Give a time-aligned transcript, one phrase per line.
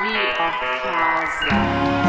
[0.00, 0.50] Vi a
[0.82, 2.07] casa.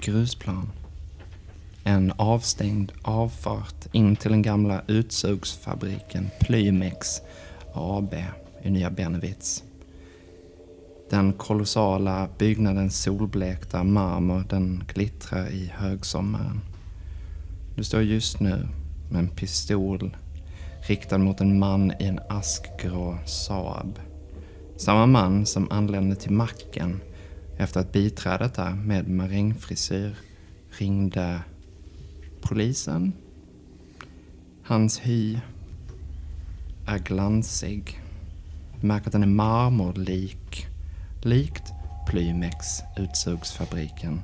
[0.00, 0.70] Grusplan.
[1.84, 7.20] En avstängd avfart in till den gamla utsugsfabriken Plymex
[7.74, 8.14] AB
[8.62, 9.64] i Nya Bernevitz.
[11.10, 16.60] Den kolossala byggnadens solblekta marmor den glittrar i högsommaren.
[17.76, 18.68] Du står just nu
[19.10, 20.16] med en pistol
[20.88, 23.98] riktad mot en man i en askgrå Saab.
[24.76, 27.00] Samma man som anlände till macken
[27.60, 30.16] efter att biträdet där med marängfrisyr
[30.70, 31.40] ringde
[32.40, 33.12] polisen.
[34.64, 35.38] Hans hy
[36.86, 38.00] är glansig.
[38.80, 40.66] Du märker att den är marmorlik.
[41.22, 41.72] Likt
[42.08, 42.66] Plymex,
[42.96, 44.20] utsugsfabriken.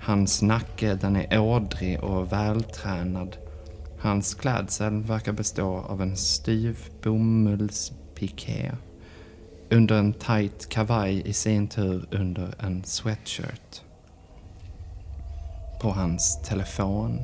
[0.00, 3.36] Hans nacke den är ådrig och vältränad.
[3.98, 8.72] Hans klädsel verkar bestå av en styv bomullspiké
[9.72, 13.82] under en tight kavaj i sin tur under en sweatshirt.
[15.80, 17.20] På hans telefon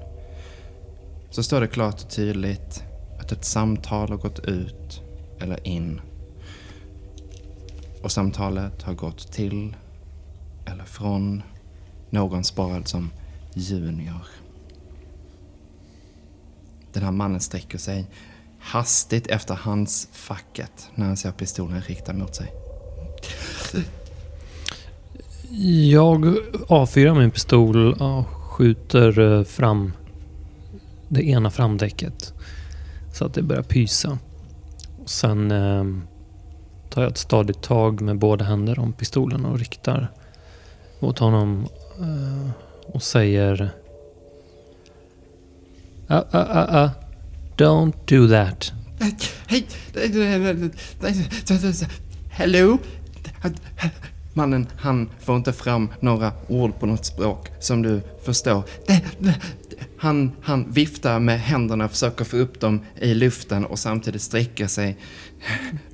[1.31, 2.85] så står det klart och tydligt
[3.21, 5.03] att ett samtal har gått ut
[5.41, 6.01] eller in.
[8.03, 9.77] Och samtalet har gått till
[10.67, 11.43] eller från
[12.11, 13.11] någon sparad som
[13.55, 14.27] Junior.
[16.93, 18.07] Den här mannen sträcker sig
[18.69, 22.53] hastigt efter hans facket när han ser pistolen riktad mot sig.
[25.91, 26.37] Jag
[26.69, 29.93] avfyrar min pistol och skjuter eh, fram
[31.09, 32.33] det ena framdäcket.
[33.15, 34.19] Så att det börjar pysa.
[35.03, 35.85] Och sen eh,
[36.91, 40.11] tar jag ett stadigt tag med båda händer om pistolen och riktar
[40.99, 41.67] mot honom
[42.01, 42.51] eh,
[42.87, 43.71] och säger
[46.09, 46.91] ah, ah, ah, ah.
[47.59, 48.73] Don't do that.
[49.47, 49.67] Hej!
[52.31, 52.79] Hello?
[54.35, 58.63] Mannen, han får inte fram några ord på något språk som du förstår.
[59.99, 64.97] Han, han viftar med händerna, försöker få upp dem i luften och samtidigt sträcker sig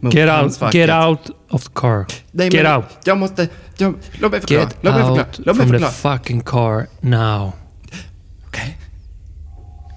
[0.00, 2.06] mot Get out, get out of the car.
[2.30, 2.84] Nej, Get men out.
[3.04, 3.48] Jag måste...
[3.76, 4.60] Jag, låt mig förklara.
[4.62, 5.26] Get Låt mig förklara.
[5.26, 6.18] out Låt mig from the förklara.
[6.18, 7.52] fucking car now.
[8.46, 8.78] Okej.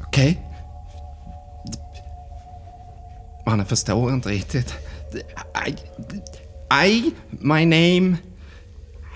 [0.07, 0.46] Okej.
[3.47, 4.73] Mannen förstår inte riktigt.
[5.67, 5.75] I,
[6.87, 8.15] I my name...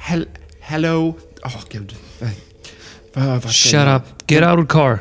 [0.08, 0.28] Hel,
[0.62, 1.16] hello...
[1.46, 1.96] Åh, gud.
[3.14, 4.04] Vad, vad Shut jag- up.
[4.28, 5.00] Get out of car.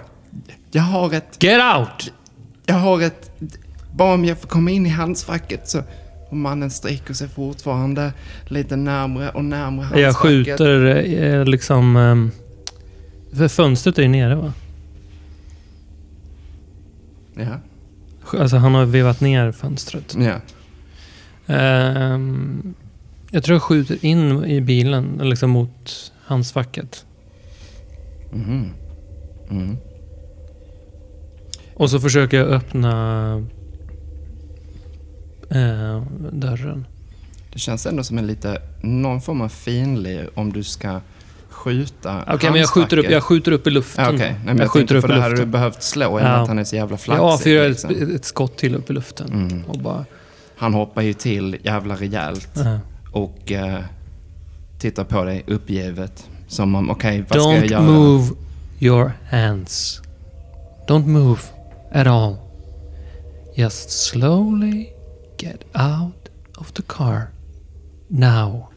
[0.70, 1.42] Jag har ett...
[1.42, 2.12] Get out!
[2.66, 3.30] Jag har ett...
[3.94, 5.82] Bara om jag får komma in i handskfacket så...
[6.30, 8.12] Och mannen sträcker sig fortfarande
[8.48, 10.00] lite närmre och närmre handskfacket.
[10.02, 10.86] Jag skjuter
[11.22, 11.96] eh, liksom...
[11.96, 12.30] ehm,
[13.36, 14.52] För fönstret är ju nere va?
[17.34, 17.60] Ja.
[18.34, 20.16] Alltså han har vevat ner fönstret.
[20.18, 20.40] Ja.
[21.54, 22.74] Ehm,
[23.30, 27.04] jag tror jag skjuter in i bilen, liksom mot handskfacket.
[28.32, 28.70] Mhm.
[29.50, 29.76] Mm.
[31.74, 33.32] Och så försöker jag öppna
[35.50, 36.02] eh,
[36.32, 36.86] dörren.
[37.52, 41.00] Det känns ändå som en lite, någon form av finlir om du ska
[41.50, 44.04] skjuta Okej, men jag skjuter, upp, jag skjuter upp i luften.
[44.04, 46.04] Ja, Okej, Nej, men jag, jag skjuter upp för i det hade du behövt slå
[46.04, 46.36] i och med Ja.
[46.36, 47.24] att han är så jävla Jag flaxig.
[47.24, 47.90] avfyrar liksom.
[47.90, 49.32] ett, ett skott till upp i luften.
[49.32, 49.64] Mm.
[49.64, 50.04] Och bara...
[50.56, 52.76] Han hoppar ju till jävla rejält eh,
[53.12, 53.78] och eh,
[54.78, 56.26] tittar på dig uppgivet.
[56.48, 57.82] Som om, okej, vad ska jag Don't göra?
[57.82, 58.28] move
[58.80, 60.00] your hands.
[60.88, 61.40] Don't move
[61.92, 62.36] at all.
[63.54, 64.86] Just slowly
[65.38, 67.26] get out of the car.
[68.08, 68.69] Now.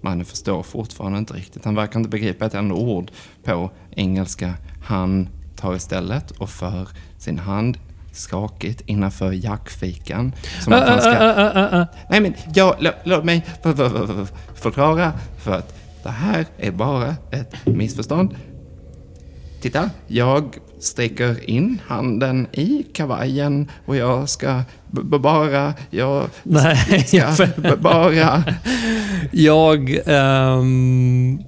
[0.00, 1.64] Mannen förstår fortfarande inte riktigt.
[1.64, 3.10] Han verkar inte begripa ett enda ord
[3.44, 4.54] på engelska.
[4.84, 6.88] Han tar istället och för
[7.18, 7.78] sin hand
[8.12, 10.32] skakigt innanför jackfikan.
[10.60, 11.10] Som att han ska...
[12.10, 16.46] Nej men, jag, lå, låt mig för, för, för, för, förklara för att det här
[16.58, 18.36] är bara ett missförstånd.
[19.60, 28.44] Titta, jag sträcker in handen i kavajen och jag ska bara, jag Nej, ska bara...
[29.32, 31.38] jag ehm,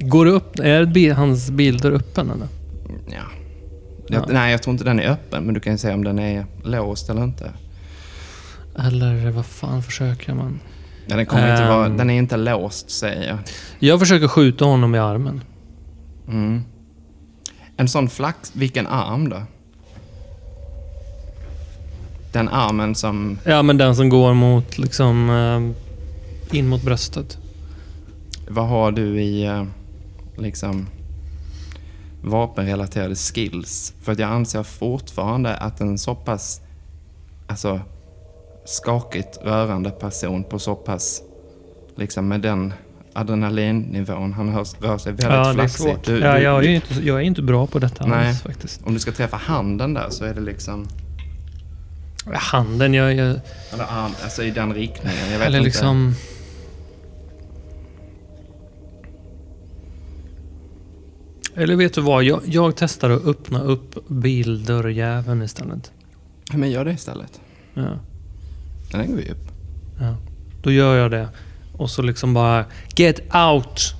[0.00, 0.58] går upp.
[0.58, 2.48] Är hans bildörr öppen eller?
[3.10, 3.22] Ja.
[4.08, 6.18] Jag, nej, jag tror inte den är öppen, men du kan ju säga om den
[6.18, 7.52] är låst eller inte.
[8.78, 10.60] Eller vad fan försöker man?
[11.06, 11.96] Ja, den, kommer inte vara, Ehm.
[11.96, 13.38] den är inte låst, säger jag.
[13.78, 15.40] Jag försöker skjuta honom i armen.
[16.28, 16.62] Mm.
[17.78, 18.52] En sån flax...
[18.54, 19.42] Vilken arm då?
[22.32, 23.38] Den armen som...
[23.44, 27.38] Ja, men den som går mot liksom eh, in mot bröstet.
[28.48, 29.64] Vad har du i eh,
[30.36, 30.86] liksom
[32.22, 33.94] vapenrelaterade skills?
[34.02, 36.60] För att jag anser fortfarande att en så pass
[37.46, 37.80] alltså,
[38.64, 41.22] skakigt rörande person på så pass
[41.96, 42.72] liksom med den
[43.20, 44.32] adrenalinnivån.
[44.32, 46.04] Han rör sig väldigt ja, flaxigt.
[46.04, 48.28] Du- ja, du- jag, är inte, jag är inte bra på detta Nej.
[48.28, 48.80] alls faktiskt.
[48.84, 50.88] Om du ska träffa handen där så är det liksom...
[52.32, 53.14] Handen, jag...
[53.14, 53.40] jag
[53.72, 53.84] Eller
[54.24, 55.18] alltså i den riktningen.
[55.32, 55.64] Jag vet eller inte.
[55.68, 56.14] liksom...
[61.54, 62.24] Eller vet du vad?
[62.24, 65.92] Jag, jag testar att öppna upp bildörrjäveln istället.
[66.52, 67.40] Men gör det istället.
[67.74, 67.98] Ja,
[68.92, 69.48] Den går ju upp.
[70.00, 70.16] ja.
[70.62, 71.28] Då gör jag det.
[71.78, 72.64] Och så liksom bara...
[72.96, 73.94] Get out!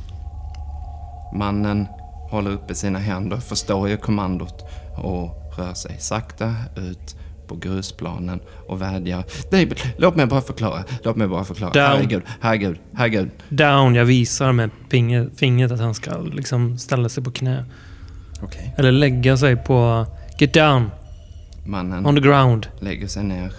[1.34, 1.86] Mannen
[2.30, 4.64] håller uppe sina händer, förstår ju kommandot
[4.96, 7.16] och rör sig sakta ut
[7.46, 9.24] på grusplanen och vädjar.
[9.50, 10.84] David, låt mig bara förklara.
[11.02, 11.72] Låt mig bara förklara.
[11.72, 11.84] Down.
[11.84, 13.30] Herregud, herregud, herregud.
[13.48, 13.94] Down.
[13.94, 17.64] Jag visar med finger, fingret att han ska liksom ställa sig på knä.
[18.42, 18.74] Okej.
[18.78, 20.06] Eller lägga sig på...
[20.38, 20.90] Get down!
[21.66, 22.68] Mannen On the ground.
[22.80, 23.52] lägger sig ner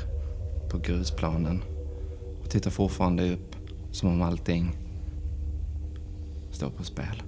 [0.72, 1.64] på grusplanen
[2.44, 3.49] och tittar fortfarande upp
[3.92, 4.76] som om allting
[6.52, 7.24] står på spel.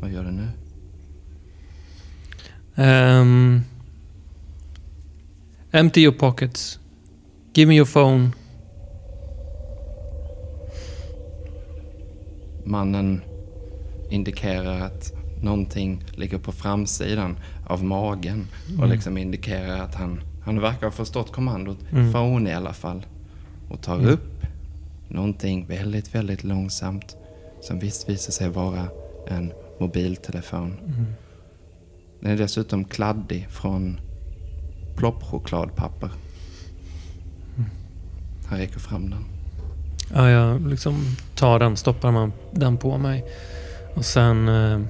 [0.00, 0.48] Vad gör du nu?
[2.76, 3.62] Um,
[5.70, 6.78] empty your pockets.
[7.54, 8.30] Give me your phone.
[12.64, 13.20] Mannen
[14.10, 15.12] indikerar att
[15.42, 17.36] någonting ligger på framsidan
[17.66, 18.46] av magen
[18.80, 21.78] och liksom indikerar att han, han verkar ha förstått kommandot.
[21.92, 22.12] Mm.
[22.12, 23.06] Phone i alla fall.
[23.72, 24.08] Och tar Mm.
[24.08, 24.46] upp
[25.08, 27.16] någonting väldigt, väldigt långsamt
[27.60, 28.88] som visst visar sig vara
[29.28, 30.78] en mobiltelefon.
[30.86, 31.06] Mm.
[32.20, 34.00] Den är dessutom kladdig från
[34.96, 36.10] ploppchokladpapper.
[37.56, 37.70] Mm.
[38.46, 39.24] Han räcker fram den.
[40.14, 41.04] Ja, jag liksom
[41.34, 43.24] tar den, stoppar man den på mig.
[43.94, 44.48] Och sen...
[44.48, 44.80] Uh,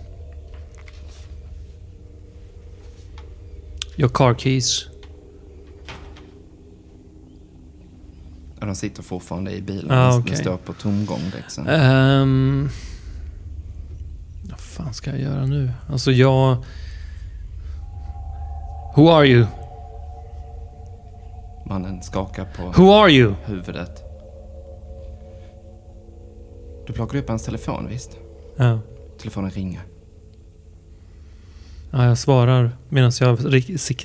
[3.97, 4.89] your car keys.
[8.63, 9.91] Ja, de sitter fortfarande i bilen.
[9.91, 10.31] Ah, okej.
[10.31, 11.21] Den står på tomgång.
[11.37, 11.67] Liksom.
[11.69, 12.69] Um,
[14.51, 15.73] vad fan ska jag göra nu?
[15.89, 16.57] Alltså jag...
[18.97, 19.47] Who are you?
[21.67, 23.35] Mannen skakar på Who are you?
[23.45, 24.03] huvudet.
[26.87, 28.11] Du plockade upp hans telefon, visst?
[28.57, 28.79] Ja,
[29.19, 29.83] Telefonen ringer.
[31.91, 33.39] ja jag svarar medan jag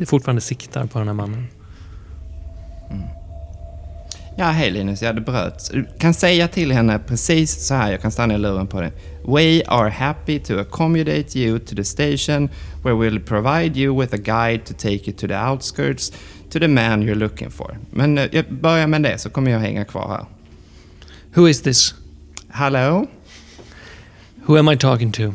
[0.07, 1.47] fortfarande siktar på den här mannen.
[4.39, 5.01] Ja, hej Linus.
[5.01, 5.69] Ja, det bröts.
[5.69, 7.91] Du kan säga till henne precis så här.
[7.91, 8.91] Jag kan stanna i luren på det.
[9.27, 12.49] We are happy to accommodate you to the station
[12.83, 16.11] where we'll provide you with a guide to take you to the outskirts
[16.49, 17.77] to the man you're looking for.
[17.91, 20.25] Men eh, jag börjar med det så kommer jag hänga kvar här.
[21.33, 21.93] Who is this?
[22.49, 23.07] Hallå?
[24.45, 25.33] Who am I talking to?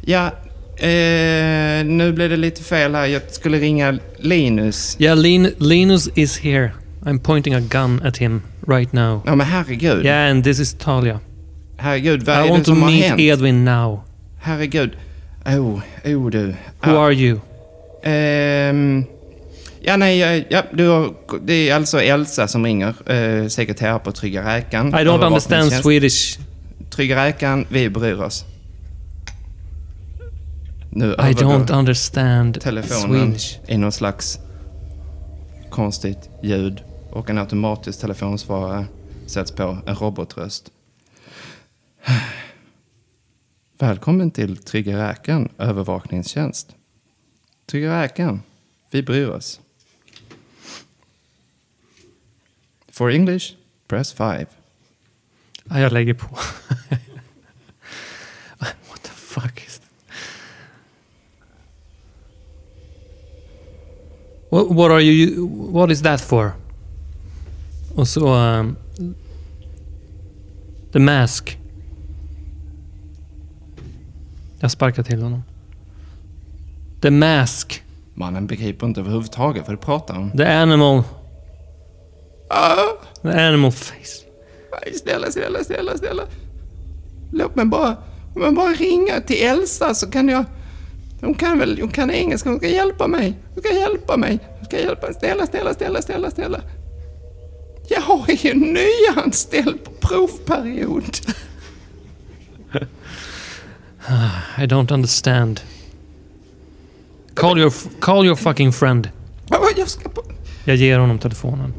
[0.00, 0.26] Ja,
[0.76, 3.06] eh, nu blev det lite fel här.
[3.06, 4.96] Jag skulle ringa Linus.
[5.00, 6.70] Yeah, Lin- Linus is here.
[7.04, 9.22] I'm pointing a gun at him right now.
[9.26, 10.04] Ja, men herregud.
[10.04, 11.20] Yeah, and this is Talia.
[11.76, 13.20] Herregud, vad I är det want to som har meet hänt?
[13.20, 14.00] Edwin now.
[14.40, 14.90] Herregud.
[15.46, 16.46] Oh, oh du.
[16.46, 16.54] Who
[16.92, 17.40] Ja, are you?
[18.02, 19.04] ehm,
[19.80, 23.12] ja, nej, ja, ja, du har, det är alltså Elsa som ringer.
[23.12, 24.88] Eh, sekreterare på Trygga Räkan.
[24.88, 25.82] I don't understand Övervakningstjänst.
[25.82, 26.38] Swedish.
[26.90, 28.44] Trygga Räkan, vi bryr oss.
[30.90, 33.58] Nu I övergår don't understand telefonen Swedish.
[33.68, 34.38] i någon slags
[35.70, 36.80] konstigt ljud
[37.12, 38.86] och en automatisk telefonsvarare
[39.26, 40.72] sätts på en robotröst.
[43.78, 46.74] Välkommen till Trygga Räkan övervakningstjänst.
[47.66, 48.42] Trygga Räkan,
[48.90, 49.60] vi bryr oss.
[52.88, 53.54] For English,
[53.88, 54.46] press 5.
[55.64, 56.26] Ja, jag lägger på.
[58.88, 59.88] What the fuck is that?
[64.50, 65.46] What, what are you...
[65.72, 66.61] What is that for?
[67.94, 68.34] Och så...
[68.34, 68.76] Um,
[70.92, 71.58] the Mask.
[74.60, 75.42] Jag sparkar till honom.
[77.02, 77.82] The Mask.
[78.14, 80.30] Mannen begriper inte överhuvudtaget vad du pratar om.
[80.30, 81.02] The Animal.
[82.50, 82.76] Ah,
[83.22, 84.24] The Animal Face.
[84.84, 86.22] nej, snälla, snälla, snälla, snälla.
[87.32, 87.96] Låt mig bara,
[88.36, 90.44] mig bara ringa till Elsa så kan jag...
[91.20, 93.38] Hon kan väl, hon kan engelska, hon ska hjälpa mig.
[93.54, 94.38] Hon ska hjälpa mig.
[94.58, 95.14] Hon ska hjälpa mig.
[95.14, 96.60] Snälla, snälla, snälla, snälla, snälla.
[97.94, 101.16] Jag är ju nyanställd på provperiod.
[104.58, 105.60] I don't understand.
[107.34, 109.08] Call your, call your fucking friend.
[109.48, 110.22] Ja, Jag ska på...
[110.64, 111.74] Jag ger honom telefonen.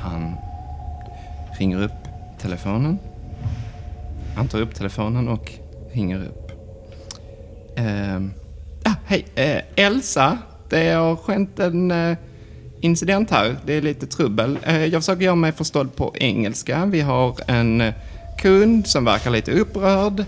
[0.00, 0.34] Han
[1.58, 1.92] ringer upp
[2.40, 2.98] telefonen.
[4.36, 5.52] Han tar upp telefonen och
[5.92, 6.52] ringer upp.
[7.76, 8.32] Ehm,
[8.84, 10.38] ah, hej, eh, Elsa.
[10.70, 12.16] Det har skett en eh,
[12.80, 13.56] incident här.
[13.66, 14.58] Det är lite trubbel.
[14.62, 16.86] Eh, jag försöker göra mig förstådd på engelska.
[16.86, 17.94] Vi har en eh,
[18.38, 20.24] kund som verkar lite upprörd.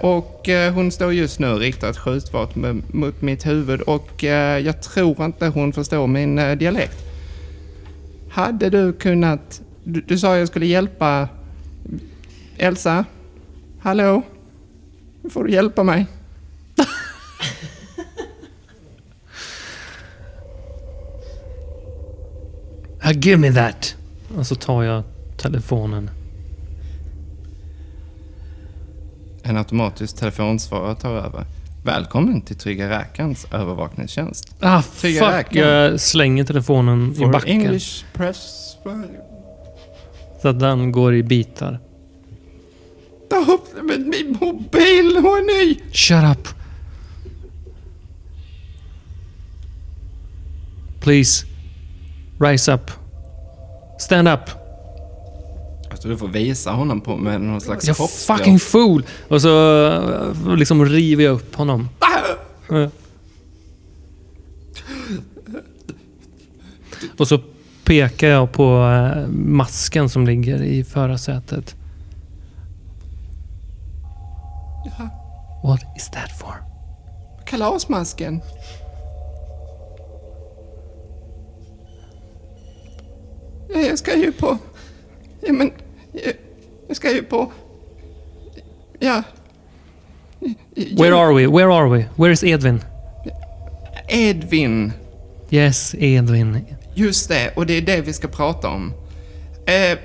[0.00, 4.22] Och hon står just nu och riktar ett skjutvapen mot mitt huvud och
[4.64, 6.98] jag tror inte hon förstår min dialekt.
[8.30, 9.60] Hade du kunnat...
[9.84, 11.28] Du, du sa jag skulle hjälpa...
[12.58, 13.04] Elsa?
[13.80, 14.22] Hallå?
[15.22, 16.06] Nu får du hjälpa mig.
[23.04, 23.96] Uh, give me that!
[24.36, 25.02] Och så tar jag
[25.36, 26.10] telefonen.
[29.42, 31.44] En automatisk telefonsvarare tar över.
[31.84, 34.54] Välkommen till Trygga Räkans övervakningstjänst.
[34.60, 35.32] Ah, Trygga fuck!
[35.32, 35.68] räkan.
[35.68, 37.60] Jag slänger telefonen i For backen.
[37.60, 38.76] English press...
[40.42, 41.80] Så att den går i bitar.
[43.30, 45.78] Ta upp men min mobil, ny!
[45.92, 46.48] Shut up!
[51.00, 51.46] Please.
[52.38, 52.90] Rise up.
[53.98, 54.40] Stand up.
[55.90, 58.38] Alltså du får visa honom på med någon slags Jag kroppsspråk.
[58.38, 59.06] fucking fool!
[59.28, 61.88] Och så eh, liksom river jag upp honom.
[61.98, 62.74] Ah!
[62.76, 62.88] Eh.
[67.18, 67.38] Och så
[67.84, 71.74] pekar jag på eh, masken som ligger i förarsätet.
[75.64, 76.54] What is that for?
[77.46, 78.40] kalasmasken.
[83.80, 84.58] Jag ska ju på...
[85.40, 85.72] Ja, men...
[86.88, 87.52] Jag, ska ju på...
[88.98, 89.22] Ja.
[90.76, 91.46] Where are we?
[91.46, 92.08] Where are we?
[92.16, 92.80] Where is Edvin?
[94.08, 94.92] Edvin.
[95.50, 96.64] Yes, Edvin.
[96.94, 98.92] Just det, och det är det vi ska prata om.
[99.66, 99.98] Eh,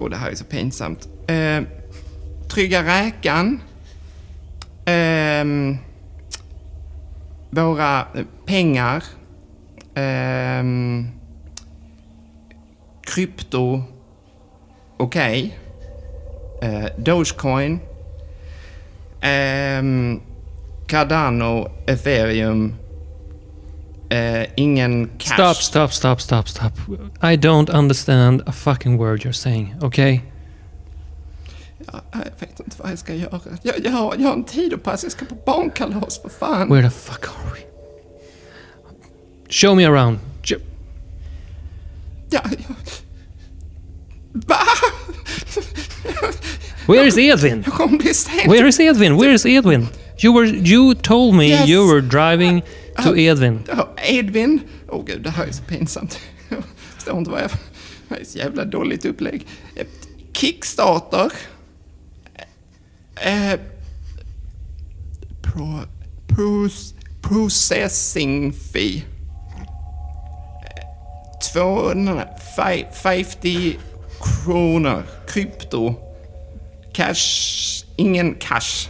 [0.00, 1.08] oh, det här är så pinsamt.
[1.26, 1.62] Eh,
[2.48, 3.60] trygga räkan.
[4.84, 5.76] Ehm,
[7.50, 9.04] våra eh, pengar.
[9.94, 11.17] Ehm,
[13.14, 13.82] krypto.
[14.96, 15.58] Okej.
[16.62, 17.80] Eh, Dogecoin.
[19.20, 20.20] Ehm,
[20.86, 22.74] Cardano, ethereum.
[24.10, 25.34] Eh, ingen cash.
[25.34, 26.72] Stop, stop, stop, stop, stop.
[27.22, 30.20] I don't understand a fucking word you're saying, okay?
[31.92, 33.40] Ja, jag vet inte vad jag ska göra.
[33.62, 35.06] Jag, jag, har, jag har en passa.
[35.06, 36.68] Jag ska på barnkalas för fan.
[36.68, 37.60] Where the fuck are we?
[39.50, 40.18] Show me around.
[42.30, 42.74] Ja, jag...
[44.32, 44.56] Va?
[46.86, 47.62] Where is Edvin?
[47.66, 48.50] Jag kommer bli sen.
[48.50, 49.16] Where is Edvin?
[49.16, 49.86] Where is Edvin?
[50.24, 51.68] You were you told me Yes.
[51.68, 52.62] you were driving
[53.04, 53.60] to Edvin.
[53.68, 54.60] Ja, Edvin.
[54.88, 56.18] Åh gud, det här är så pinsamt.
[56.48, 56.58] Jag
[56.96, 57.50] förstår inte vad jag...
[58.08, 59.46] Det här är så jävla dåligt upplägg.
[59.76, 59.86] Eh,
[60.32, 61.32] Kickstarter.
[63.20, 63.60] Eh,
[65.42, 65.80] pro,
[66.28, 69.02] pros, processing fee.
[71.56, 73.76] Eh, 250
[74.20, 75.02] kronor.
[75.28, 75.94] Krypto.
[76.92, 77.84] Cash.
[77.96, 78.88] Ingen cash.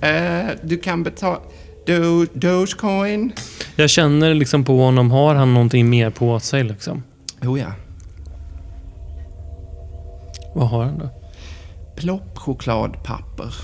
[0.00, 1.40] Eh, du kan betala...
[1.86, 3.32] Do, Dogecoin.
[3.76, 7.02] Jag känner liksom på honom, har han någonting mer på sig liksom?
[7.42, 7.72] Oh ja.
[10.54, 11.08] Vad har han då?
[11.96, 13.54] Ploppchokladpapper.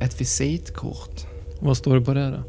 [0.00, 1.26] Ett visitkort.
[1.60, 2.42] Vad står det på det då?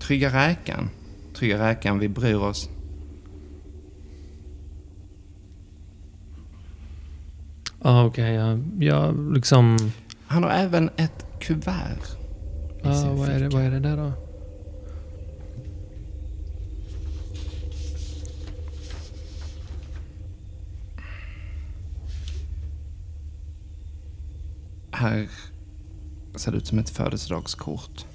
[0.00, 0.90] Trygga räkan.
[1.34, 2.68] Trygga räkan, vi bryr oss.
[7.84, 8.34] Ja, ah, okej.
[8.34, 9.76] jag, jag liksom...
[10.26, 12.16] Han har även ett kuvert.
[12.82, 14.12] Ja, sin vad, är det, vad är det där då?
[24.90, 25.28] Här
[26.34, 28.06] ser det ut som ett födelsedagskort.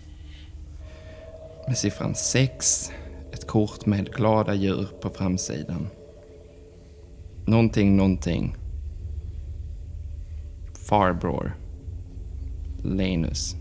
[1.68, 2.92] Med siffran 6.
[3.31, 5.88] Ett kort med glada djur på framsidan.
[7.45, 8.55] Någonting, någonting.
[10.74, 11.55] Farbror.
[12.83, 13.55] Lenus.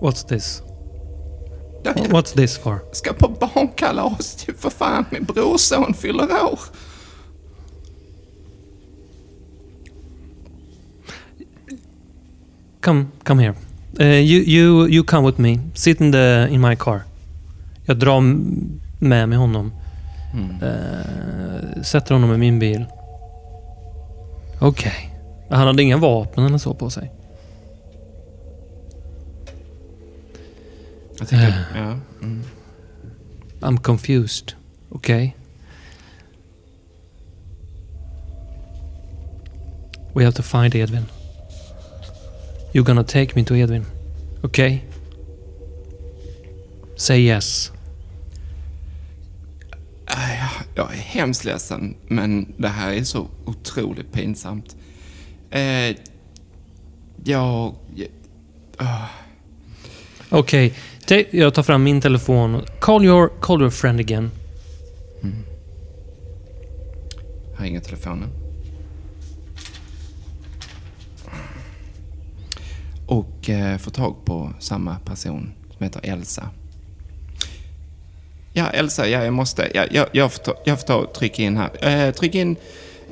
[0.00, 0.62] What's this?
[1.84, 2.80] What's this for?
[2.92, 5.04] ska på barnkalas ju för fan.
[5.10, 6.60] Min brorson fyller år.
[12.80, 13.67] Come, come here.
[14.00, 15.58] Uh, you, you, you come with me.
[15.74, 17.02] Sit in, the, in my car.
[17.84, 18.20] Jag drar
[18.98, 19.72] med mig honom.
[20.34, 20.62] Mm.
[20.62, 22.84] Eh, sätter honom i min bil.
[24.58, 25.14] Okej.
[25.50, 27.12] Han hade inga vapen eller så på sig.
[31.18, 31.98] Jag tycker, ja.
[32.22, 32.42] Mm.
[33.60, 34.52] I'm confused.
[34.88, 35.36] Okej.
[40.14, 41.04] We have to find Edvin.
[42.72, 43.84] You're gonna take me to Edvin.
[44.42, 44.80] Okay?
[46.96, 47.72] Say yes.
[50.06, 54.76] Äh, jag- Jag är hemskt ledsen, men det här är så otroligt pinsamt.
[55.50, 55.96] Eh,
[57.24, 57.74] jag...
[57.94, 58.08] jag
[58.76, 59.04] ah.
[60.30, 60.74] Okej,
[61.06, 62.62] ta- jag tar fram min telefon.
[62.80, 64.30] Call your, call your friend again.
[67.56, 68.28] Här ringer telefonen.
[73.48, 76.50] Eh, och tag på samma person som heter Elsa.
[78.52, 79.70] Ja, Elsa, ja, jag måste...
[79.74, 81.88] Ja, jag, jag, får ta, jag får ta och trycka in här.
[81.88, 82.56] Eh, tryck in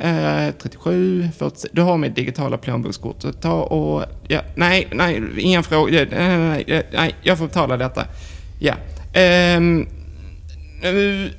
[0.01, 1.73] eh, 37, 46.
[1.73, 3.23] Du har mitt digitala plånbokskort.
[3.23, 4.05] Så Ta och...
[4.29, 6.03] Ja, nej, nej, ingen fråga.
[6.03, 8.07] Eh, nej, Nej, nej, nej, jag får betala detta.
[8.59, 8.75] Ja.
[9.13, 9.87] Ehm,
[10.83, 11.31] eh, nu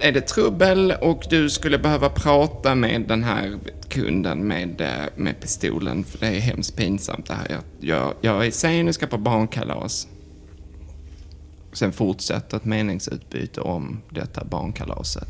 [0.00, 3.58] är det trubbel och du skulle behöva prata med den här
[4.02, 6.04] kunden med, eh, med pistolen.
[6.04, 7.46] För det är hemskt pinsamt det här.
[7.50, 10.08] Jag, jag, jag är sen och ska på barnkalas.
[11.72, 15.28] Sen fortsätter ett meningsutbyte om detta barnkalaset.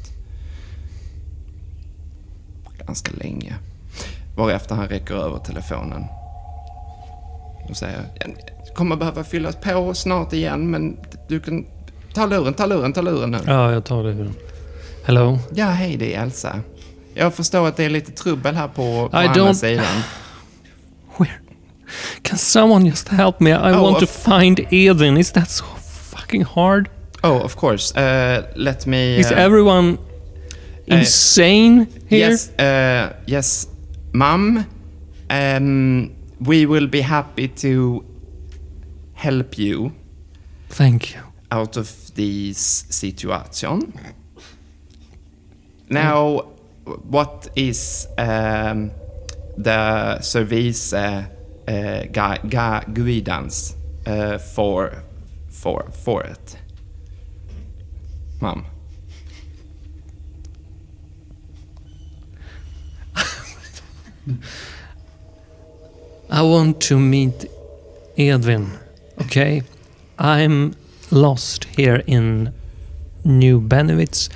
[2.86, 3.54] Ganska länge.
[4.36, 6.04] Varefter han räcker över telefonen.
[7.68, 10.96] Och säger, "Jag kommer behöva fyllas på snart igen men
[11.28, 11.66] du kan...
[12.14, 13.38] Ta luren, ta luren, ta luren nu.
[13.46, 14.30] Ja, jag tar det.
[15.04, 15.38] Hello?
[15.54, 16.60] Ja, hej det är Elsa.
[17.18, 19.84] Jag förstår att det är lite trubbel här på, på I andra don't- sidan.
[21.18, 21.32] Where?
[22.22, 23.50] Can someone just help me?
[23.50, 24.10] I Oh, want to of-
[24.40, 25.16] find Edvin.
[25.18, 25.64] Is that so
[26.10, 26.88] fucking hard?
[27.22, 27.94] Oh, of course.
[28.00, 29.16] Uh, let me...
[29.18, 29.98] Is uh, everyone
[30.86, 32.30] insane here?
[32.30, 33.66] Yes, uh, yes,
[34.12, 34.64] mum.
[35.30, 38.04] Um, we will be happy to
[39.14, 39.90] help you
[40.68, 41.20] Thank you.
[41.50, 43.92] out of this situation.
[45.90, 46.42] Now,
[47.08, 48.90] what is um,
[49.56, 51.26] the service uh,
[51.66, 55.02] uh, gui- gui- guidance uh, for
[55.50, 56.56] for for it,
[58.40, 58.66] mom?
[66.30, 67.46] I want to meet
[68.16, 68.78] Edwin,
[69.22, 69.62] Okay?
[70.18, 70.74] I'm
[71.10, 72.52] lost here in
[73.24, 74.28] New Benevitz.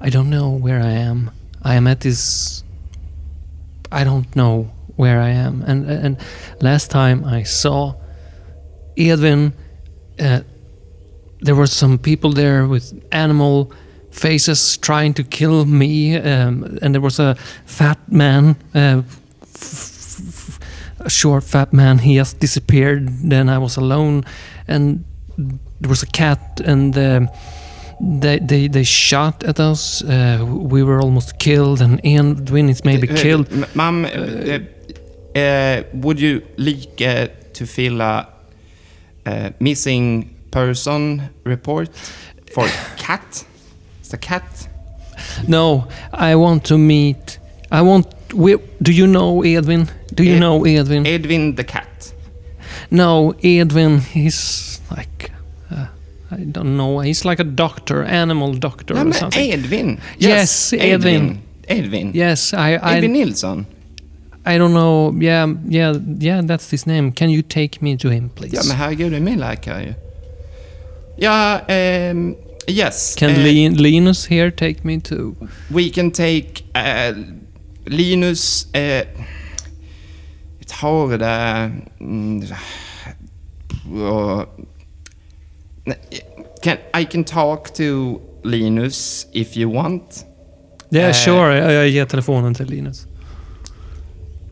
[0.00, 1.30] I don't know where I am.
[1.62, 2.64] I am at this.
[3.92, 5.62] I don't know where I am.
[5.66, 6.16] And and
[6.60, 7.94] last time I saw
[8.96, 9.52] Edvin,
[10.18, 10.40] uh,
[11.40, 13.72] there were some people there with animal
[14.10, 17.34] faces trying to kill me, um, and there was a
[17.66, 18.56] fat man.
[18.74, 19.02] Uh,
[21.00, 24.22] a short fat man he just disappeared then i was alone
[24.68, 25.02] and
[25.80, 27.28] there was a cat and um,
[28.00, 33.06] they, they they shot at us uh, we were almost killed and Edwin is maybe
[33.06, 34.58] killed m- Mum, uh,
[35.38, 36.96] uh, would you like
[37.52, 38.26] to fill a
[39.60, 41.88] missing person report
[42.54, 43.44] for cat?
[44.00, 44.68] It's a cat.
[45.46, 47.38] no i want to meet
[47.70, 52.12] i want we, do you know edwin do you Ed- know edwin Edwin the cat.
[52.90, 55.29] no edwin he's like
[56.30, 60.00] i don't know he's like a doctor animal doctor Nej, or something Edvin.
[60.18, 61.38] Yes, Edvin.
[61.68, 62.10] Edvin.
[62.14, 63.66] yes i i Edvin Nilsson.
[64.46, 65.12] I don't know.
[65.20, 66.40] Yeah, yeah, yeah.
[66.42, 67.12] That's his name.
[67.12, 68.56] Can you take me to him, please?
[68.56, 69.94] Ja, men herregud, det är min läkare ju.
[71.16, 72.34] Ja, ehm,
[72.66, 73.14] yes.
[73.18, 75.34] Can eh, Lin- Linus here take me to?
[75.68, 77.18] We can take uh,
[77.86, 78.66] Linus...
[78.74, 79.02] Uh,
[80.66, 81.70] tar det...
[82.00, 82.42] Mm,
[83.84, 84.79] och- Nej,
[86.62, 90.26] can, I can talk to Linus if you want.
[90.90, 91.12] Yeah, Eh.
[91.14, 91.72] sure.
[91.72, 93.06] Jag, ger telefonen till Linus.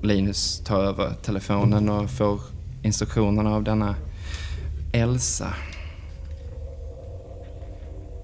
[0.03, 2.41] Linus tar över telefonen och får
[2.83, 3.95] instruktionerna av denna
[4.93, 5.55] Elsa.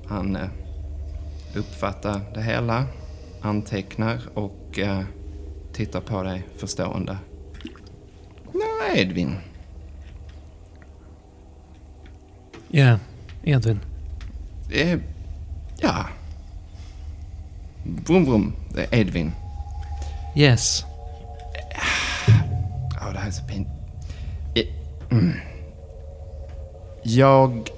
[0.06, 0.48] Han eh,
[1.54, 2.84] uppfattar det hela,
[3.40, 5.00] antecknar och eh,
[5.72, 7.18] tittar på dig förstående.
[8.52, 9.36] Nå, Edvin.
[12.74, 12.98] Yeah,
[13.44, 13.80] Edvin.
[14.70, 14.98] Eh,
[15.80, 16.06] ja.
[17.84, 18.52] Brum, brum.
[18.74, 19.32] Det är Edvin.
[20.36, 20.84] Yes.
[23.00, 23.68] Ja, det här är så pin...
[24.54, 24.66] Eh,
[25.10, 25.32] mm.
[27.02, 27.70] Jag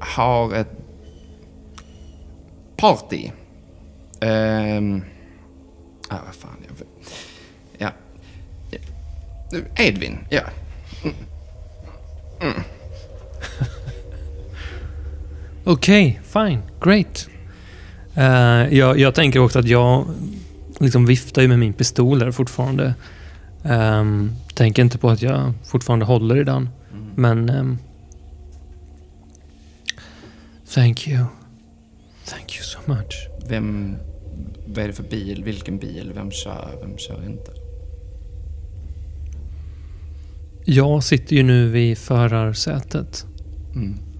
[0.00, 0.70] har ett
[2.76, 3.30] party.
[4.20, 5.04] Um,
[6.08, 6.56] ah, vad fan.
[6.68, 7.92] Jag,
[9.52, 9.60] ja.
[9.76, 10.42] Edvin, ja.
[11.02, 11.14] Mm.
[12.40, 12.62] Mm.
[15.72, 17.28] Okej, okay, fine, great.
[18.16, 20.06] Uh, jag, jag, tänker också att jag
[20.80, 22.94] liksom viftar ju med min pistol där fortfarande.
[23.62, 26.68] Um, tänker inte på att jag fortfarande håller i den.
[26.92, 27.10] Mm.
[27.14, 27.50] Men...
[27.50, 27.78] Um,
[30.74, 31.24] thank you.
[32.24, 33.28] Thank you so much.
[33.48, 33.96] Vem...
[34.66, 35.42] Vad är det för bil?
[35.44, 36.12] Vilken bil?
[36.14, 36.78] Vem kör?
[36.80, 37.52] Vem kör inte?
[40.64, 43.26] Jag sitter ju nu vid förarsätet.
[43.74, 44.11] Mm.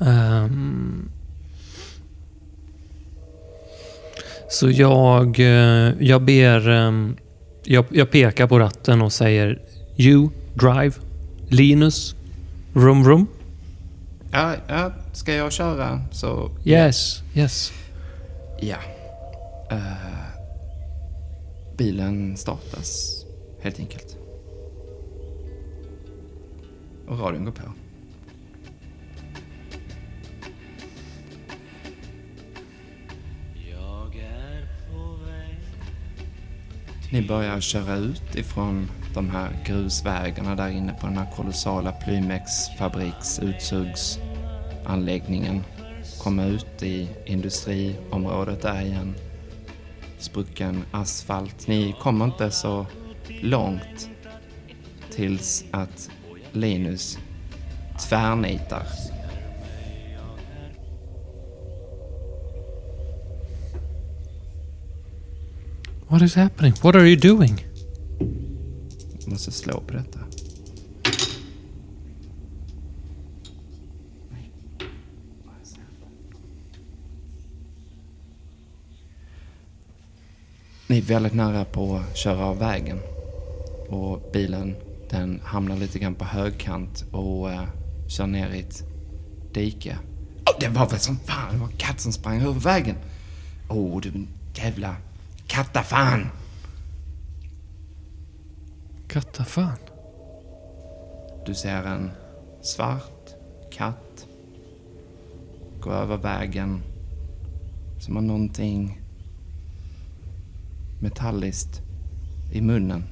[0.00, 1.08] Um,
[4.50, 6.68] så jag, eh, jag ber...
[6.68, 7.16] Um,
[7.64, 9.60] jag, jag, pekar på ratten och säger
[9.96, 10.94] You drive.
[11.48, 12.14] Linus.
[12.72, 13.26] Rum rum.
[14.32, 16.50] Ja, ja, ska jag köra så...
[16.64, 17.72] Yes, yes.
[18.60, 18.76] Ja.
[19.72, 20.20] Uh,
[21.76, 23.24] bilen startas
[23.62, 24.16] helt enkelt.
[27.06, 27.62] Och radion går på.
[37.12, 42.50] Ni börjar köra ut ifrån de här grusvägarna där inne på den här kolossala Plymex
[42.78, 45.64] fabriks utsugsanläggningen.
[46.22, 49.14] Komma ut i industriområdet där igen.
[50.18, 51.66] Sprucken asfalt.
[51.66, 52.86] Ni kommer inte så
[53.42, 54.10] långt
[55.10, 56.10] tills att
[56.52, 57.18] Linus
[58.08, 58.86] tvärnitar.
[66.10, 66.74] What is happening?
[66.82, 67.66] What are you doing?
[69.20, 70.18] Jag måste slå på detta.
[80.86, 82.98] Ni är väldigt nära på att köra av vägen.
[83.88, 84.76] Och bilen
[85.10, 87.64] den hamnar lite grann på högkant och eh,
[88.08, 88.84] kör ner i ett
[89.52, 89.98] dike.
[90.46, 92.96] Oh, det var väl som fan, det var en katt som sprang över vägen.
[93.68, 94.96] Åh, oh, du jävla
[95.60, 96.26] kattafan.
[99.08, 99.78] Kattafan?
[101.46, 102.10] Du ser en
[102.62, 103.34] svart
[103.70, 104.26] katt
[105.80, 106.82] gå över vägen
[107.98, 109.00] som har någonting
[111.00, 111.82] metalliskt
[112.52, 113.04] i munnen.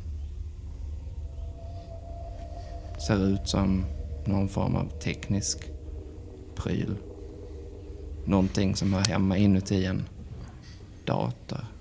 [3.07, 3.85] Ser ut som
[4.25, 5.59] någon form av teknisk
[6.57, 6.97] pryl.
[8.25, 10.09] Någonting som hör hemma inuti en
[11.05, 11.78] dator.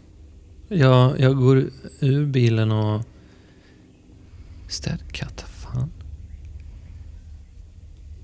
[0.69, 1.63] Ja, jag går
[1.99, 3.01] ur bilen och...
[4.67, 5.91] Städ kattafan.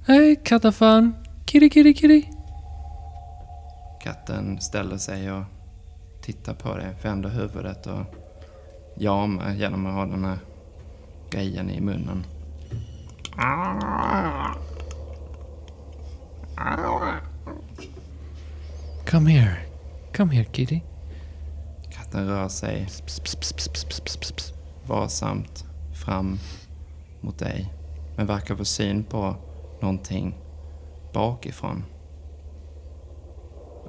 [0.08, 1.16] Hej kattafan!
[1.46, 2.24] Kitty, kitty, kitty.
[4.02, 5.44] Katten ställer sig och
[6.22, 8.16] tittar på dig, vänder huvudet och
[8.98, 10.40] jamar genom att ha den här
[11.30, 12.26] grejen i munnen.
[19.06, 19.58] Come here.
[20.16, 20.82] Come here kitty.
[22.14, 22.88] Den rör sig
[24.88, 25.66] varsamt
[26.06, 26.40] fram
[27.22, 27.74] mot dig.
[28.18, 29.36] Men verkar få syn på
[29.82, 30.36] någonting
[31.14, 31.84] bakifrån.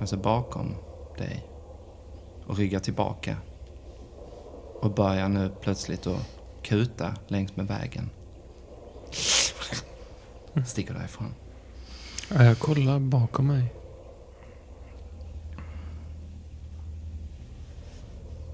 [0.00, 0.74] Alltså bakom
[1.18, 1.46] dig.
[2.46, 3.36] Och ryggar tillbaka.
[4.80, 6.26] Och börjar nu plötsligt att
[6.62, 8.10] kuta längs med vägen.
[10.66, 11.34] Sticker därifrån.
[12.28, 13.74] Jag kollar bakom mig.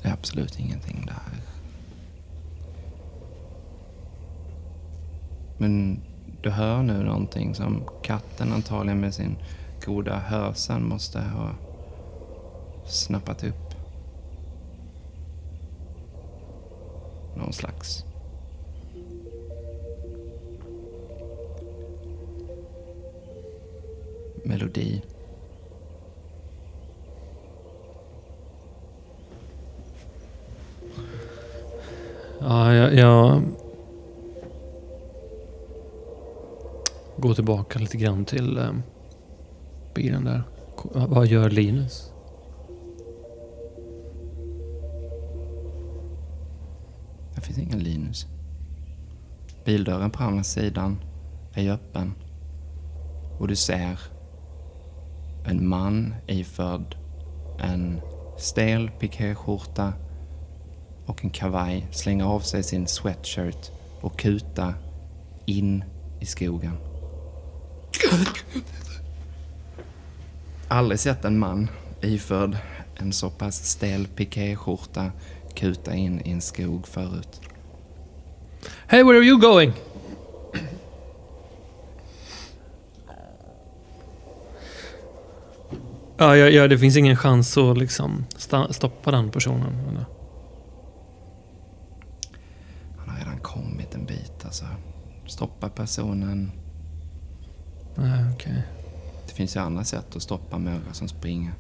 [0.03, 1.43] Det är absolut ingenting där.
[5.59, 6.01] Men
[6.43, 9.37] du hör nu någonting som katten antagligen med sin
[9.85, 11.51] goda hörsel måste ha
[12.87, 13.75] snappat upp.
[17.37, 18.05] Någon slags
[24.45, 25.03] melodi.
[32.43, 33.43] Ja, jag, jag
[37.17, 38.73] går tillbaka lite grann till eh,
[39.95, 40.43] bilen där.
[40.93, 42.13] Vad gör Linus?
[47.35, 48.27] Det finns ingen Linus.
[49.65, 50.99] Bildörren på andra sidan
[51.55, 52.15] är öppen.
[53.39, 53.99] Och du ser
[55.47, 56.97] en man iförd
[57.59, 58.01] en
[58.39, 59.93] stel pikéskjorta
[61.11, 63.71] och en kavaj slänga av sig sin sweatshirt
[64.01, 64.75] och kuta
[65.47, 65.85] in
[66.21, 66.77] i skogen.
[70.69, 71.69] Aldrig sett en man
[72.01, 72.57] iförd
[72.97, 75.13] en så pass stel pikéskjorta
[75.55, 77.41] kuta in i en skog förut.
[78.87, 79.73] Hey, where are you going?
[86.17, 88.27] Ja, ja, ja, det finns ingen chans att liksom
[88.71, 89.79] stoppa den personen.
[89.89, 90.05] Eller?
[92.97, 94.65] Han har redan kommit en bit alltså.
[95.27, 96.51] Stoppa personen.
[97.95, 98.63] Nej, okej.
[99.27, 101.53] Det finns ju andra sätt att stoppa några som springer.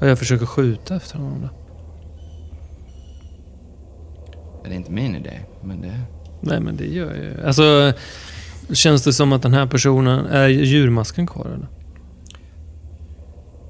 [0.00, 1.48] Ja, Jag försöker skjuta efter honom då.
[4.64, 6.00] Det är inte min idé, men det...
[6.40, 7.46] Nej, men det gör ju.
[7.46, 7.92] Alltså,
[8.72, 10.26] känns det som att den här personen...
[10.26, 11.68] Är djurmasken kvar eller?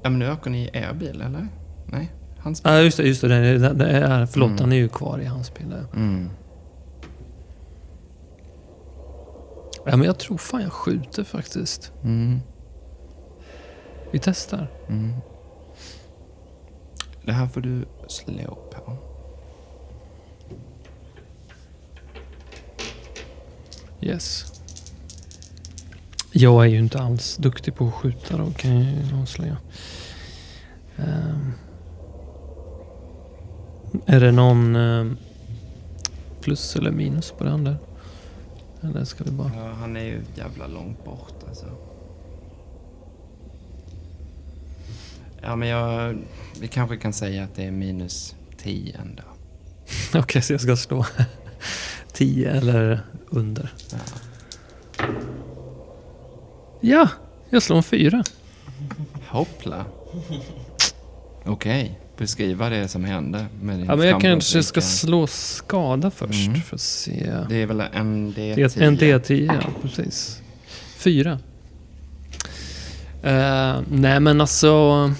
[0.03, 1.47] Ja, men nu åker ni i er bil, eller?
[1.85, 2.71] Nej, hans bil.
[2.73, 3.03] Ja, just det.
[3.03, 4.59] Just det, det, det, det är, förlåt, Mm.
[4.61, 5.73] han är ju kvar i hans bil.
[5.95, 6.29] Mm.
[9.85, 11.91] Ja, men jag tror fan jag skjuter faktiskt.
[12.03, 12.39] Mm.
[14.11, 14.67] Vi testar.
[14.89, 15.13] Mm.
[17.25, 18.97] Det här får du slå på.
[24.01, 24.45] Yes.
[26.31, 29.57] Jag är ju inte alls duktig på att skjuta då, kan jag ju avslöja.
[30.97, 31.53] Ehm.
[34.05, 35.17] är det någon ehm,
[36.41, 37.77] plus eller minus på den där?
[38.83, 39.51] Eller ska vi bara...
[39.55, 41.65] Ja, han är ju jävla långt bort alltså.
[45.41, 46.17] Ja, men jag...
[46.61, 49.23] Vi kanske kan säga att det är minus 10 ändå.
[50.19, 51.05] Okej, så jag ska slå
[52.13, 53.73] 10 eller under.
[53.91, 53.97] Ja.
[56.81, 57.09] Ja,
[57.49, 58.23] jag slår en 4.
[59.29, 59.85] Hoppla.
[61.45, 66.47] Okej, beskriva det som hände med din Ja, men jag kanske ska slå skada först
[66.47, 66.61] Mm.
[66.61, 67.33] för att se.
[67.49, 68.55] Det är väl en D10?
[68.55, 70.41] Det är en D10, ja precis.
[70.97, 71.39] Fyra.
[73.23, 75.11] Eh, nej men alltså...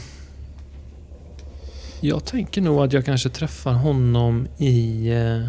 [2.02, 5.08] Jag tänker nog att jag kanske träffar honom i...
[5.12, 5.48] eh,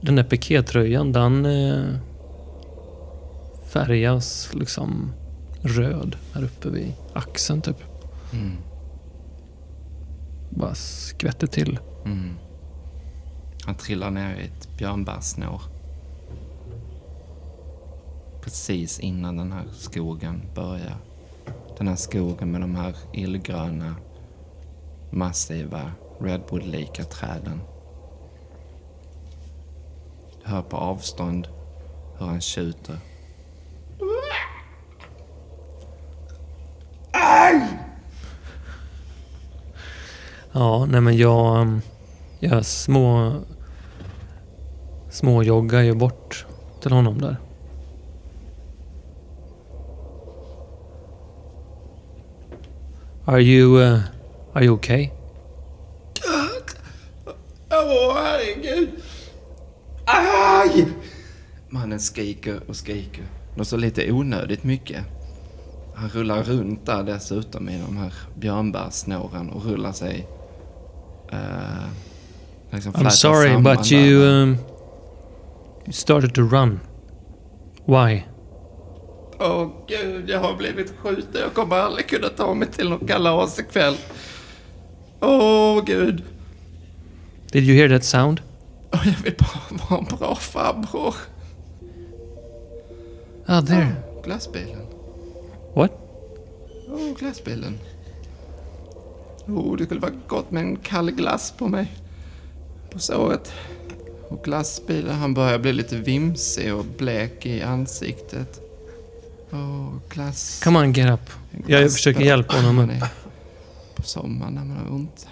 [0.00, 1.94] den där pikétröjan, den uh,
[3.72, 5.12] färgas liksom
[5.62, 7.76] röd här uppe vid axeln typ.
[8.32, 8.52] Mm.
[10.56, 11.78] Bara skvätter till.
[12.04, 12.34] Mm.
[13.64, 15.62] Han trillar ner i ett björnbärssnår.
[18.42, 20.96] Precis innan den här skogen börjar.
[21.78, 23.96] Den här skogen med de här illgröna,
[25.10, 27.60] massiva, redwood-lika träden.
[30.44, 31.48] Du hör på avstånd
[32.18, 32.98] hur han tjuter.
[40.52, 41.56] Ja, nej men jag...
[41.56, 41.80] Mm,
[42.40, 43.32] jag små...
[45.10, 46.46] Små joggar ju bort
[46.82, 47.36] till honom där.
[53.24, 53.80] Are you...
[53.80, 54.00] Uh,
[54.52, 55.10] are you okay?
[57.70, 58.88] Åh, herregud!
[60.06, 60.88] Aj!
[61.68, 63.24] Mannen skriker och skriker.
[63.56, 65.04] Något så lite onödigt mycket.
[65.94, 70.26] Han rullar runt där dessutom i de här björnbärssnåren och rullar sig...
[71.32, 71.88] Uh,
[72.70, 74.22] liksom I'm sorry but you...
[74.22, 74.58] Um,
[75.86, 76.80] you started to run.
[77.86, 78.24] Why?
[79.40, 81.40] Åh gud, jag har blivit skjuten.
[81.40, 83.96] Jag kommer aldrig kunna ta mig till någon kalas ikväll.
[85.20, 86.22] Åh gud.
[87.52, 88.40] Did you hear that sound?
[88.92, 91.14] Åh, jag vill bara vara en bra farbror.
[93.46, 93.96] Ah, there.
[94.16, 94.86] Åh, glassbilen.
[95.74, 95.92] What?
[96.88, 97.78] Åh, glassbilen.
[99.46, 101.92] Oh, det skulle vara gott med en kall glass på mig.
[102.90, 103.52] På såret.
[104.28, 108.60] Och glassbilen, han börjar bli lite vimsig och blek i ansiktet.
[109.52, 110.60] Åh, glass.
[110.64, 111.30] Come on, get up.
[111.66, 113.04] Jag försöker hjälpa honom upp.
[113.94, 115.26] På sommaren när man har ont.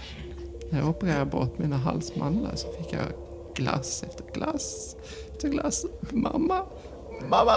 [0.71, 3.07] När jag opererade bort mina halsmandlar så fick jag
[3.55, 4.97] glass efter glass
[5.41, 5.85] efter glass.
[6.11, 6.65] Mamma,
[7.29, 7.53] mamma!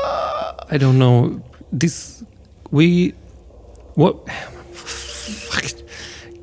[0.72, 1.42] I don't know.
[1.80, 2.22] This...
[2.70, 3.12] We...
[3.94, 4.16] What?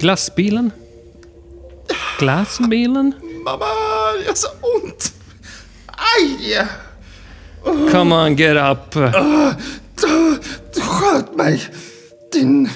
[0.00, 0.70] Glassbilen?
[2.18, 3.12] Glassbilen?
[3.44, 3.66] Mamma,
[4.18, 5.12] det gör så ont!
[5.86, 6.66] Aj!
[7.90, 8.92] Come on, get up.
[10.00, 10.38] Du,
[10.74, 11.62] du sköt mig!
[12.32, 12.68] Din...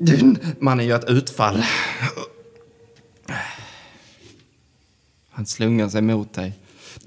[0.00, 0.38] Din...
[0.60, 1.64] Mannen gör ett utfall.
[5.30, 6.52] Han slungar sig mot dig.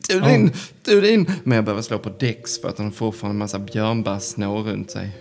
[0.08, 1.32] Du din, du din...
[1.44, 4.92] Men jag behöver slå på Dex för att han har fortfarande en massa björnbärssnår runt
[4.92, 5.12] sig.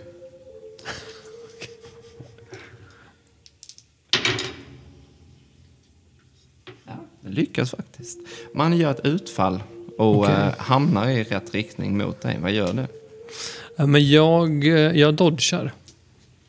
[7.30, 8.18] Lyckas faktiskt.
[8.54, 9.62] Man gör ett utfall
[9.98, 10.34] och Okej.
[10.34, 12.38] eh, hamnar i rätt riktning mot dig.
[12.42, 12.86] Vad gör du?
[13.86, 15.72] Men jag, eh, jag dodgar.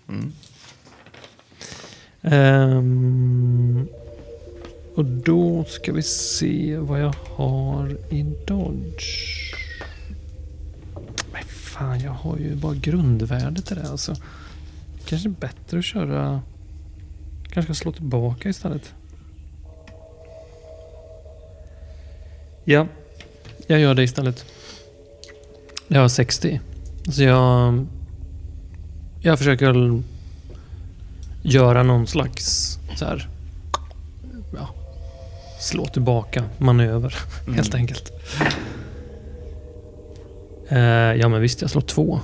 [0.09, 0.31] Mm.
[2.21, 3.87] Ehm,
[4.95, 9.53] och då ska vi se vad jag har i dodge.
[11.33, 14.15] Men fan, jag har ju bara grundvärdet till det alltså.
[15.05, 16.41] Kanske bättre att köra...
[17.43, 18.93] Kanske ska slå tillbaka istället.
[22.71, 22.87] Ja,
[23.67, 24.45] jag gör det istället.
[25.87, 26.59] Jag har 60.
[27.11, 27.85] Så jag...
[29.21, 30.01] Jag försöker
[31.41, 33.29] göra någon slags så här,
[34.55, 34.69] ja,
[35.59, 37.55] slå tillbaka manöver Mm.
[37.55, 38.11] helt enkelt.
[40.69, 40.79] Eh,
[41.13, 42.19] ja men visst, jag slår två.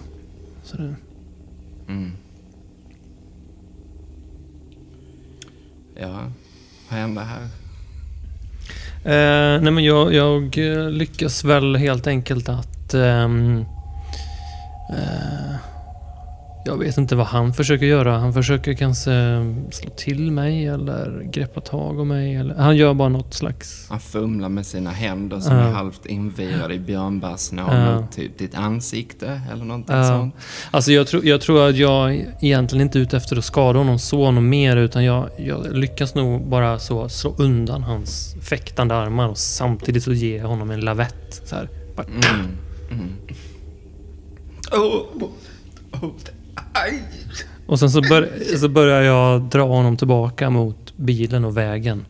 [0.63, 0.95] Så det,
[1.87, 2.11] Mm.
[5.95, 6.31] Ja,
[6.89, 7.47] vad händer här?
[9.07, 10.57] Eh, nej men jag, jag
[10.91, 12.93] lyckas väl helt enkelt att...
[12.93, 13.65] Ehm,
[14.89, 15.46] eh,
[16.67, 18.17] jag vet inte vad han försöker göra.
[18.17, 19.11] Han försöker kanske
[19.71, 22.35] slå till mig eller greppa tag om mig.
[22.35, 23.85] Eller, han gör bara något slags...
[23.89, 25.61] Han fumlar med sina händer som Ja.
[25.61, 28.01] är halvt invirade i björnbärsnål Ja.
[28.01, 30.07] mot typ ditt ansikte eller någonting Ja.
[30.07, 30.35] sånt.
[30.71, 33.99] Alltså jag, tror- jag tror att jag egentligen inte är ute efter att skada honom
[33.99, 39.27] så honom mer utan jag, jag lyckas nog bara så slå undan hans fäktande armar
[39.27, 41.41] och samtidigt så ge honom en lavett.
[41.45, 41.69] Så här.
[41.95, 42.47] Bara, Mm.
[42.91, 43.13] Mm.
[44.71, 45.29] Oh, oh,
[45.91, 46.11] aj.
[47.67, 52.05] Och sen så, bör, så börjar jag dra honom tillbaka mot bilen och vägen.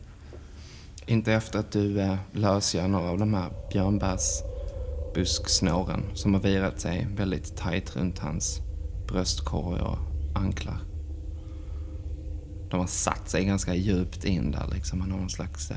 [1.06, 7.08] Inte efter att du eh, lösgör några av de här björnbärsbusksnåren som har virat sig
[7.16, 8.60] väldigt tajt runt hans
[9.08, 9.98] bröstkorg och
[10.34, 10.78] anklar.
[12.70, 15.00] De har satt sig ganska djupt in där liksom.
[15.00, 15.76] Han har någon slags eh,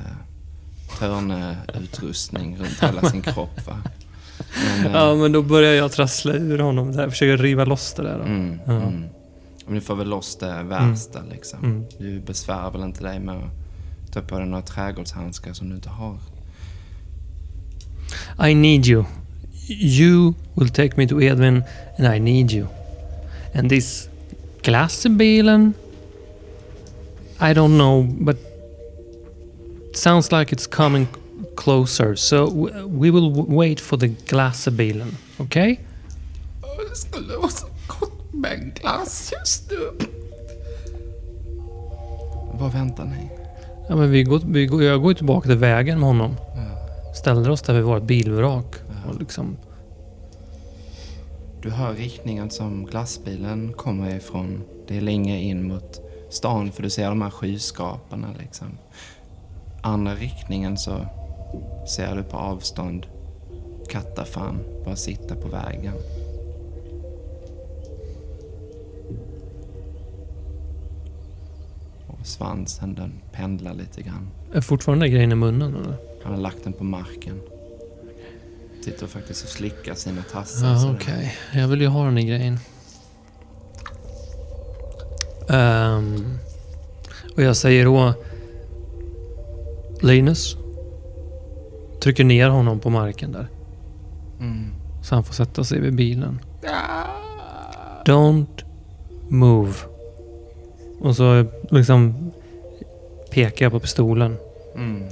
[0.99, 3.77] törneutrustning runt hela sin kropp va.
[4.83, 7.09] Men, eh, Ja, men då börjar jag trassla ur honom där.
[7.09, 8.17] Försöker riva loss det där.
[8.17, 8.23] Då.
[8.23, 8.73] Mm, Ja.
[8.73, 9.03] mm.
[9.65, 11.59] Men du får väl loss det värsta liksom.
[11.63, 11.85] Mm.
[11.97, 15.89] Du besvärar väl inte dig med att ta på dig några trädgårdshandskar som du inte
[15.89, 16.17] har?
[18.49, 19.05] I need you.
[19.69, 21.63] You will take me to Edvin
[21.97, 22.67] and I need you.
[23.55, 24.09] And this
[24.63, 25.73] glassbilen,
[27.39, 28.37] I don't know, but
[29.89, 31.07] it sounds like it's coming
[31.57, 32.15] closer.
[32.15, 32.45] So
[32.87, 35.77] we will wait for the glassbilen, okay?
[36.89, 40.07] Det skulle vara så gott med en glass just nu.
[42.53, 43.29] Vad väntar ni?
[43.89, 46.35] Ja, men vi går, vi går, jag går tillbaka till vägen med honom.
[46.55, 47.13] Ja.
[47.13, 48.75] Ställer oss där vid vårt bilvrak.
[49.07, 49.57] Och liksom,
[51.61, 54.63] Du hör riktningen som glassbilen kommer ifrån.
[54.87, 58.67] Det är längre in mot stan för du ser de här skyskraporna liksom.
[59.81, 61.05] Andra riktningen så
[61.87, 63.05] ser du på avstånd
[63.89, 65.93] kattafan bara sitta på vägen.
[72.07, 74.29] Och svansen den pendlar lite grann.
[74.53, 75.95] är fortfarande grejen i munnen eller?
[76.23, 77.41] Han har lagt den på marken.
[78.85, 80.67] Sitter faktiskt och slickar sina tassar.
[80.67, 81.35] Ja, okej.
[81.53, 82.59] Jag vill ju ha den i grejen.
[85.49, 86.37] Ehm,
[87.35, 88.13] och jag säger då...
[90.01, 90.57] Linus.
[92.01, 93.47] Trycker ner honom på marken där.
[94.39, 94.71] Mm.
[95.03, 96.39] Så han får sätta sig vid bilen.
[98.05, 98.63] Don't
[99.27, 99.73] move.
[100.99, 102.31] Och så liksom
[103.31, 104.37] pekar jag på pistolen.
[104.75, 105.03] Mm.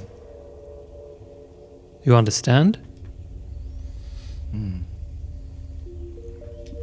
[2.04, 2.78] You understand?
[4.52, 4.84] Mm.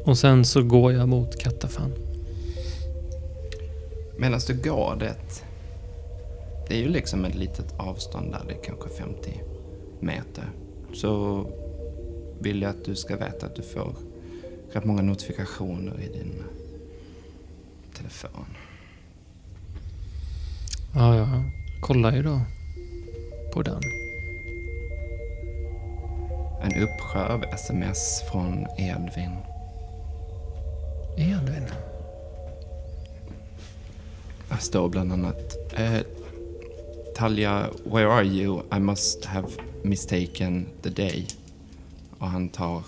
[0.06, 1.94] Och sen så går jag mot kattafan.
[4.18, 5.16] Medan du går det,
[6.68, 9.42] det är ju liksom ett litet avstånd där, det är kanske 50
[10.00, 10.50] meter.
[10.94, 11.46] Så
[12.40, 13.96] vill jag att du ska veta att du får
[14.72, 16.44] rätt många notifikationer i din
[17.94, 18.46] telefon.
[20.96, 21.28] Ja, jag
[21.82, 22.42] kollar ju då
[23.54, 23.82] på den.
[26.62, 29.38] En uppsjö av sms från Edvin.
[31.18, 31.66] Edvin?
[34.50, 36.00] Där står bland annat eh,
[37.16, 38.62] Talja, where are you?
[38.78, 39.48] I must have
[39.90, 41.28] mistaken the day.
[42.18, 42.84] Och han tar,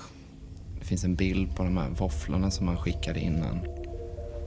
[0.80, 3.60] det finns en bild på de här våfflorna som han skickade innan.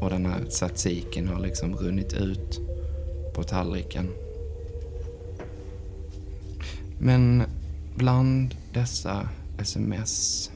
[0.00, 2.60] Och den här tzatziken har liksom runnit ut
[3.34, 4.08] på tallriken.
[6.98, 7.42] Men
[7.96, 9.28] bland dessa
[9.58, 10.50] sms,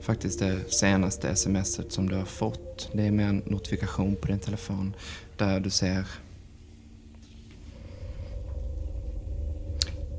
[0.00, 4.38] faktiskt det senaste smset som du har fått, det är med en notifikation på din
[4.38, 4.94] telefon
[5.36, 6.06] där du ser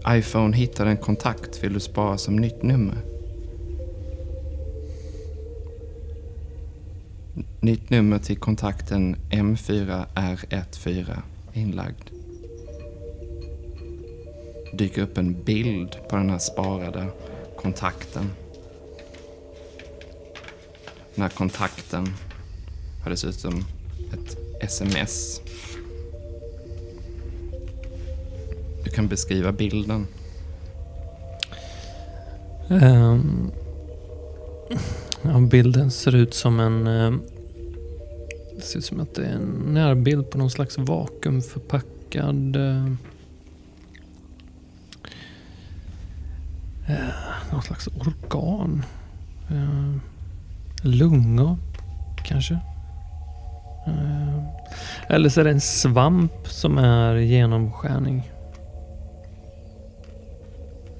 [0.10, 2.98] iPhone hittar en kontakt vill du spara som nytt nummer.
[7.60, 11.22] Nytt nummer till kontakten M4R14
[11.54, 12.10] inlagd.
[14.74, 17.08] Dyker upp en bild på den här sparade
[17.58, 18.30] kontakten.
[21.16, 22.08] Den här kontakten
[23.04, 23.66] har dessutom
[24.14, 25.42] ett sms.
[29.00, 30.08] Kan beskriva bilden.
[32.68, 33.52] Um,
[35.22, 36.88] ja, bilden ser ut som en...
[36.88, 37.22] Um,
[38.56, 42.56] det ser ut som att det är en närbild på någon slags vakuumförpackad...
[42.56, 42.92] Uh,
[47.52, 48.86] någon slags organ.
[49.50, 49.96] Eh, uh,
[50.82, 51.58] lungor,
[52.26, 52.60] kanske.
[55.08, 58.32] Eller så är det en svamp som är genomskärning.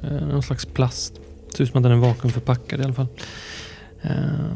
[0.10, 1.14] Eh, någon slags plast.
[1.56, 3.08] Ser ut som att den är vakuumförpackad i alla fall.
[4.02, 4.56] Eh,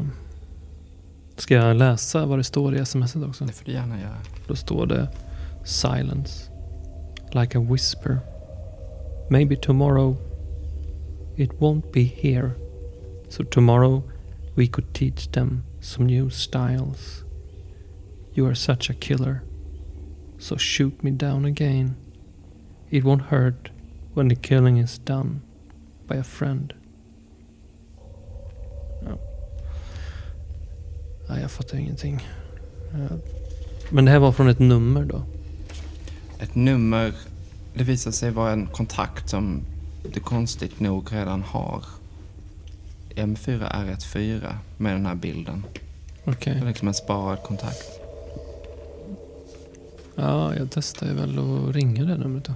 [1.36, 3.44] ska jag läsa vad det står i smset också?
[3.44, 4.18] Det får du gärna göra.
[4.46, 5.08] Då står det
[5.64, 6.50] Silence.
[7.32, 8.18] Like a whisper.
[9.30, 10.16] Maybe tomorrow
[11.36, 12.50] it won't be here.
[13.28, 14.02] So tomorrow
[14.54, 17.24] we could teach them some new styles.
[18.34, 19.40] You are such a killer.
[20.38, 21.94] So shoot me down again.
[22.90, 23.70] It won't hurt
[24.14, 25.40] when the killing is done
[26.08, 26.72] by a friend.
[29.02, 29.18] Ja.
[31.28, 32.28] Nej, jag fattar ingenting.
[33.90, 35.22] Men det här var från ett nummer då?
[36.38, 37.12] Ett nummer,
[37.74, 39.62] det visar sig vara en kontakt som
[40.12, 41.84] du konstigt nog redan har.
[43.16, 45.64] M4R14 med den här bilden.
[46.24, 46.54] Okej.
[46.54, 48.00] Det är liksom en sparad kontakt.
[50.14, 52.52] Ja, jag testar ju väl att ringa det numret då.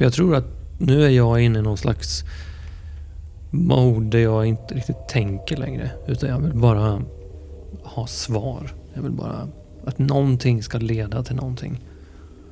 [0.00, 0.44] För jag tror att
[0.78, 2.24] nu är jag inne i någon slags
[3.50, 5.90] mode där jag inte riktigt tänker längre.
[6.06, 7.02] Utan jag vill bara
[7.82, 8.72] ha svar.
[8.94, 9.48] Jag vill bara
[9.84, 11.80] att någonting ska leda till någonting.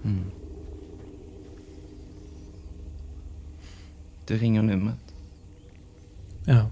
[0.04, 0.24] Mm.
[4.26, 5.14] Du ringer numret.
[6.44, 6.66] Ja.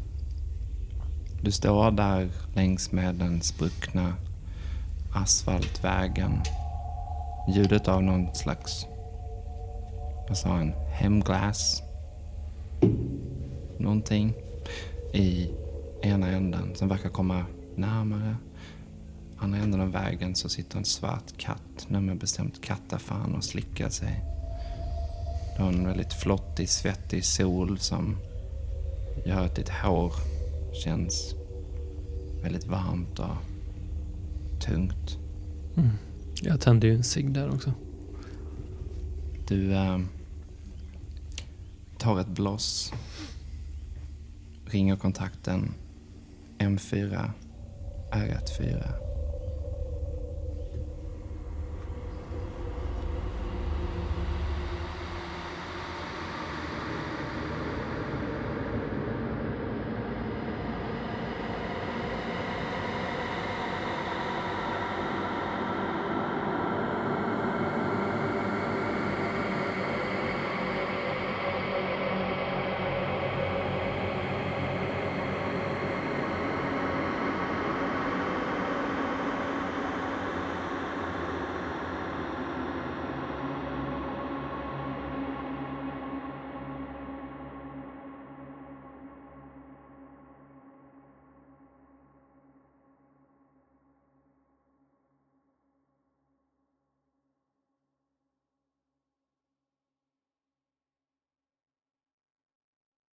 [1.42, 4.14] Du står där längs med den spruckna
[5.14, 6.40] asfaltvägen.
[7.54, 8.86] Ljudet av någon slags,
[10.28, 11.82] vad sa han, hemglass.
[13.78, 14.34] Någonting
[15.12, 15.50] i
[16.02, 17.44] ena änden som verkar komma
[17.76, 18.36] närmare.
[19.38, 24.24] Andra änden av vägen så sitter en svart katt, närmare bestämt kattafan och slickar sig.
[25.56, 28.16] Du har en väldigt flottig, svettig sol som
[29.26, 30.12] gör att ditt hår
[30.84, 31.34] känns
[32.42, 33.36] väldigt varmt och
[34.66, 35.18] tungt.
[35.76, 35.90] Mm.
[36.42, 37.72] Jag tände ju en cigg där också.
[39.48, 39.98] Du eh,
[42.06, 42.92] tar ett bloss,
[44.66, 45.74] ringer kontakten
[46.58, 47.30] M4
[48.12, 49.05] R14